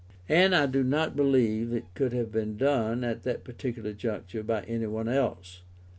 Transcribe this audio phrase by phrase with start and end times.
[0.27, 4.63] And I do not believe it could have been done, at that particular juncture, by
[4.63, 5.61] any one else.